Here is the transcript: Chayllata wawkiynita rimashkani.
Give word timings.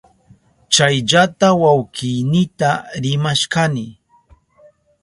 Chayllata 0.73 1.47
wawkiynita 1.61 2.69
rimashkani. 3.03 3.85